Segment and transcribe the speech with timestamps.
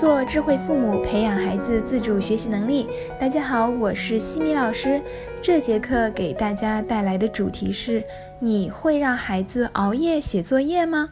[0.00, 2.88] 做智慧父母，培养孩子自主学习能力。
[3.18, 4.98] 大家好，我是西米老师。
[5.42, 8.02] 这节课给大家带来的主题是：
[8.40, 11.10] 你会让孩子熬夜写作业吗？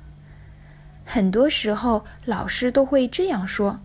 [1.05, 3.79] 很多时候，老师都会这样说：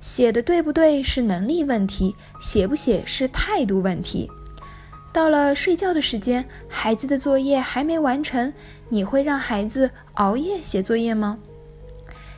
[0.00, 4.30] 写的对不对是能力问题，写不写是态度问题。
[5.12, 8.50] 到了睡觉的时间，孩子的作业还没完成，
[8.88, 11.36] 你会让孩子熬夜写作业吗？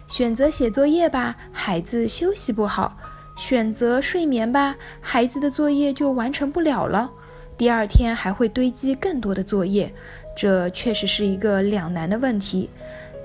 [0.08, 2.96] 选择写作业吧，孩子休息不好；
[3.36, 7.10] 选择睡眠吧，孩子的作业就完成不了了，
[7.58, 9.92] 第二天还会堆积更多的作业，
[10.34, 12.70] 这确实是一个两难的问题。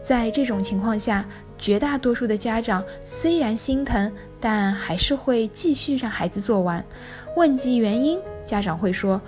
[0.01, 1.25] 在这种情况下，
[1.57, 4.11] 绝大多数的家长虽然心疼，
[4.41, 6.83] 但还是会继续让孩子做完。
[7.37, 9.21] 问及原因，家长会说，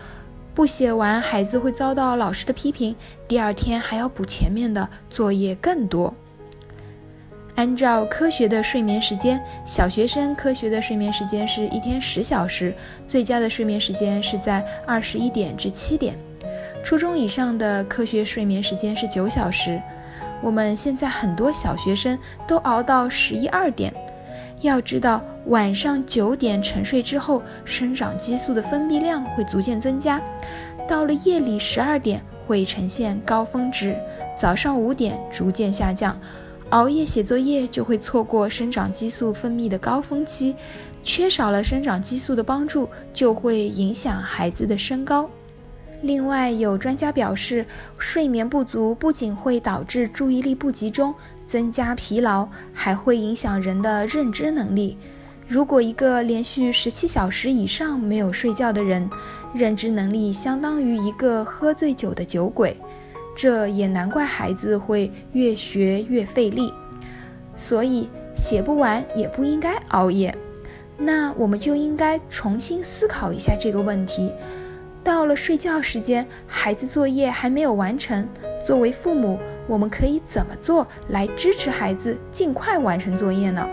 [0.53, 2.93] 不写完孩子会遭到老师的批评，
[3.29, 6.13] 第二天还要补前面的作业更多。
[7.55, 12.73] 按照科学的睡眠时间，小学生科学的睡眠时间是一天十小时，
[13.07, 16.15] 最佳的睡眠时间是在二十一点至七点。
[16.83, 19.81] 初中以上的科学睡眠时间是九小时。
[20.41, 23.93] 我们现在很多小学生都熬到十一二点。
[24.61, 30.21] 要知道，晚上九点沉睡之后，生长激素的分泌量会逐渐增加，
[30.87, 33.95] 到了夜里十二点会呈现高峰值，
[34.35, 36.19] 早上五点逐渐下降。
[36.75, 40.53] 熬夜写作业就会错过生长激素分泌的高峰期，
[41.05, 45.29] 缺少了生长激素的帮助，就会影响孩子的身高。
[46.01, 47.65] 另外，有专家表示，
[47.97, 51.15] 睡眠不足不仅会导致注意力不集中、
[51.47, 54.97] 增加疲劳，还会影响人的认知能力。
[55.47, 59.09] 如果一个连续十七小时以上没有睡觉的人，
[59.53, 62.75] 认知能力相当于一个喝醉酒的酒鬼。
[63.35, 66.73] 这也难怪孩子会越学越费力。
[67.55, 70.35] 所以，写不完也不应该熬夜。
[70.97, 74.31] 那我们就应该重新思考一下这个问题。
[75.03, 78.27] 到了睡觉时间，孩子作业还没有完成。
[78.63, 79.37] 作为父母，
[79.67, 83.63] 我们可以怎么做来支持孩子尽快完成作业呢？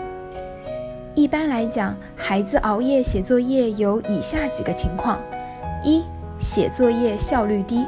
[1.15, 5.19] 一般来讲，孩子熬夜写作业有以下几个情况：
[5.83, 6.03] 一、
[6.37, 7.83] 写作业效率低，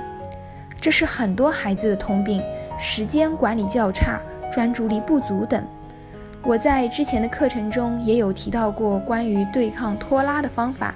[0.86, 2.44] 这是很多孩子的通病，
[2.78, 5.66] 时间管理较差，专注力不足等。
[6.44, 10.94] 我在之前的课程中也有提到过关于对抗拖拉的方法。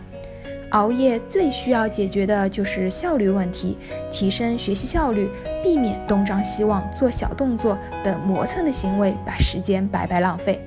[0.73, 3.79] 熬夜最需要解决的就是效率问题，
[4.11, 5.27] 提升学习效率，
[5.63, 10.61] 避免东张西望、做小动作等磨蹭的行为，把时间白白浪费。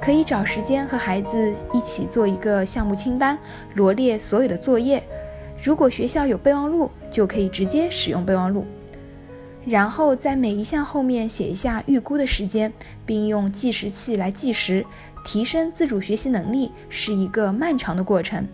[0.00, 3.38] 可以找时间和孩子一起做一个项目清单，
[3.76, 5.00] 罗列所有的作业。
[5.66, 8.64] 如果学校有备忘录，就可以直接使用备忘录。
[9.64, 12.72] 然后在每一项后面写一下预估的时间，
[13.04, 14.86] 并用计时器来计时。
[15.24, 18.46] 提升自主学习能力是一个漫长的过程。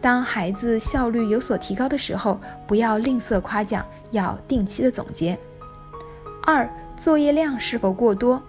[0.00, 5.38] 当孩子效率有所提高的时候，不要吝啬夸奖，要定期的总结。
[6.44, 8.42] 二、作业量是否过多？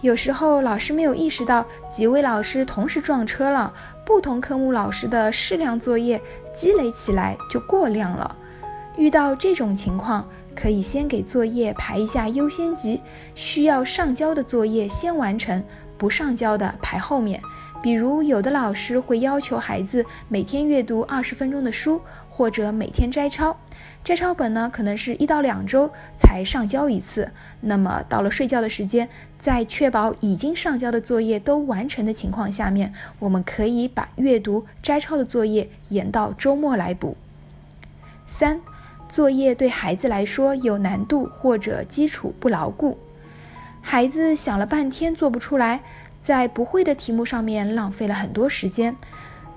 [0.00, 3.70] 有时候老师没有意识到几位老师同时撞车了，
[4.06, 6.18] 不同科目老师的适量作业
[6.54, 8.36] 积累起来就过量了。
[8.96, 13.00] 遇到这种情况，可以先给作业排一下优先级，
[13.34, 15.62] 需要上交的作业先完成，
[15.96, 17.40] 不上交的排后面。
[17.82, 23.56] 比如，有的老师会要求孩子每天阅读二十分钟的书，或者每天摘抄。
[24.02, 27.30] 摘抄本呢，可能是一到两周才上交一次。
[27.60, 37.16] 那么，到了睡觉的时间，在确保已经上交的作业都完成的情况下面，我们可以把阅读、摘抄的作业延到周末来补。
[38.26, 38.60] 三、
[39.08, 42.98] 作业对孩子来说有难度或者基础不牢固，
[43.82, 45.80] 孩子想了半天做不出来。
[46.22, 48.94] 在不会的题目上面浪费了很多时间，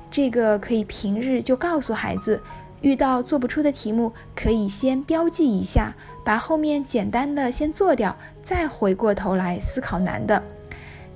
[0.10, 2.42] 这个可以平日就告诉孩子，
[2.84, 10.44] 遇到做不出的题目，可以先标记一下，把后面简单的先做掉，再回过头来思考难的。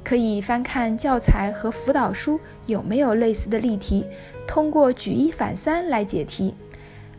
[0.02, 4.06] 可以翻看教材和辅导书有没有类似的例题，
[4.48, 6.56] 通过举一反三来解题。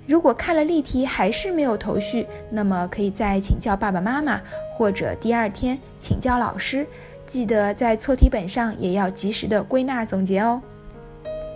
[0.07, 4.41] 如果看了例题还是没有头绪，那么可以再请教爸爸妈妈，
[4.75, 6.87] 或者第二天请教老师。
[7.27, 10.63] 记得在错题本上也要及时的归纳总结哦。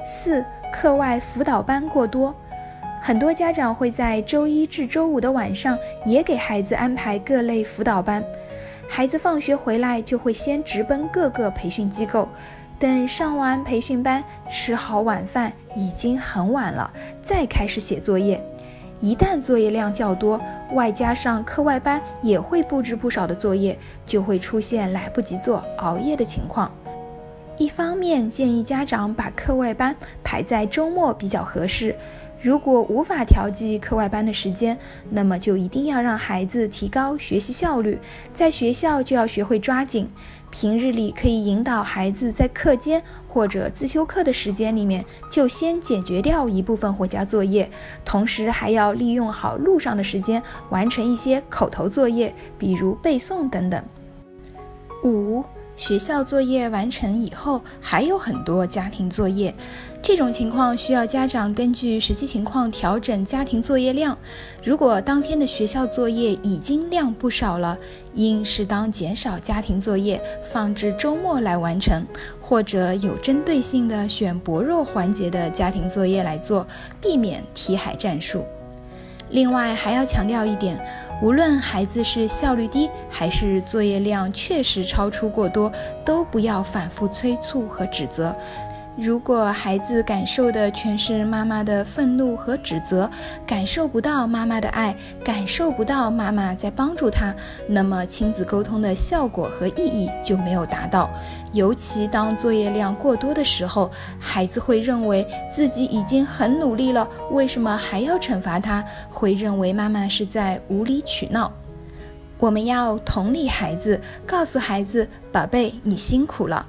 [0.04, 2.34] 四、课外辅导班过多，
[3.04, 5.76] 很多家长会在周一至周五的晚上
[6.06, 8.22] 也给孩子安排各类辅导班，
[8.88, 12.28] 孩子放学回来就会先直奔各个培训机构，
[12.78, 16.88] 等上完培训班，吃好晚饭已经很晚了，
[17.20, 18.40] 再开始写作业。
[19.00, 20.40] 一旦作业量较多，
[20.70, 23.76] 外加上课外班也会布置不少的作业，
[24.06, 26.70] 就会出现来不及做、熬夜的情况。
[27.58, 31.96] 一方面建议家长把课外班排在周末比较合适。
[32.42, 34.76] 如果无法调剂课外班的时间，
[35.10, 37.96] 那么就一定要让孩子提高学习效率，
[38.34, 40.10] 在学校就要学会抓紧。
[40.50, 47.70] 平日里可以引导孩子在课间或者自修课的时间里面就先解决掉一部分回家作业，
[48.04, 53.80] 同时还要利用好路上的时间完成一些口头作业，比如背诵等等。
[55.04, 55.44] 五。
[55.76, 59.54] 学校作业完成以后，还有很多家庭作业。
[60.02, 64.16] 这种情况需要家长根据实际情况调整家庭作业量。
[64.64, 67.78] 如果当天的学校作业已经量不少了，
[68.14, 72.04] 应适当减少家庭作业，放置周末来完成，
[72.40, 76.66] 或者有针对性的选薄弱环节的家庭作业来做，
[77.00, 78.44] 避免题海战术。
[79.30, 80.78] 另外还要强调一点，
[81.22, 85.72] 无论孩子是效率低，还是作业量确实超出过多，
[86.04, 88.34] 都不要反复催促和指责。
[88.94, 93.08] 如果孩子感受的全是妈妈的愤怒和指责，
[93.46, 94.94] 感受不到妈妈的爱，
[95.24, 97.34] 感受不到妈妈在帮助他，
[97.66, 101.08] 那么亲子沟通的效果和意义就没有达到。
[101.54, 103.90] 尤其当作业量过多的时候，
[104.20, 108.84] 孩子会认为自己已经很努力了，为什么还要惩罚他？
[109.08, 111.50] 会认为妈妈是在无理取闹。
[112.38, 116.66] 我们要同理孩子，告诉孩子：“宝贝，你辛苦了。”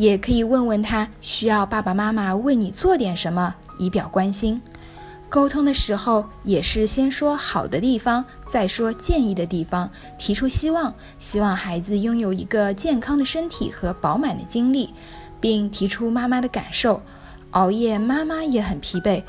[0.00, 4.58] 也可以问问他需要爸爸妈妈为你做点什么，以表关心。
[5.28, 14.88] 沟通的时候也是先说好的地方，再说建议的地方，提出希望，希望孩子拥有一个健康的身体和饱满的精力，
[15.38, 17.02] 并提出妈妈的感受。
[17.50, 19.22] 熬夜，妈妈也很疲惫。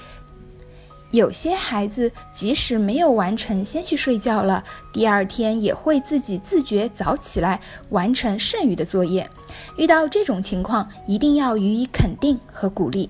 [1.11, 4.63] 有些孩子即使没有完成，先去睡觉了，
[4.93, 7.59] 第二天也会自己自觉早起来
[7.89, 9.29] 完成剩余的作业。
[9.77, 13.09] 遇到这种情况，一定要予以肯定和鼓励。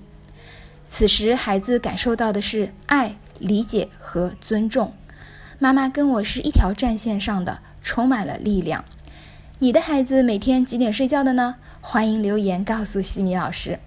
[0.90, 4.92] 此时，孩子感受到的是爱、理解和尊重。
[5.60, 8.84] 妈妈跟我是一条战线上的，充满了力量。
[9.60, 11.58] 你的孩子每天几点睡觉的呢？
[11.80, 13.78] 欢迎留言告诉西米老师。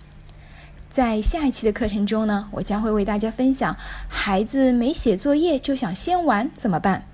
[0.95, 3.77] 在下一期的课程中呢，我将会为大家分享
[4.07, 7.05] 孩子没写作业就想先玩怎么办。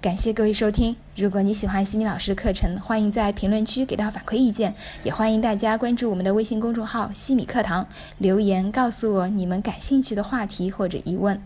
[0.00, 4.74] 感谢各位收听，如果你喜欢西米老师的课程，欢迎在评论区给到反馈意见，
[5.04, 7.86] 也欢迎大家关注我们的微信公众号“西米课堂”，
[8.18, 11.40] 留言告诉我你们感兴趣的话题或者疑问。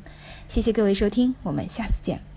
[0.48, 2.31] 谢谢各位收听，我们下次见。